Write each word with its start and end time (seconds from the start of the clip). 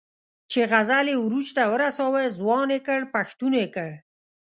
چې 0.51 0.59
غزل 0.71 1.05
یې 1.11 1.17
عروج 1.23 1.47
ته 1.57 1.63
ورساوه، 1.71 2.21
ځوان 2.37 2.67
یې 2.75 2.79
کړ، 2.87 2.99
پښتون 3.15 3.51
یې 3.61 3.67
کړ. 3.75 3.89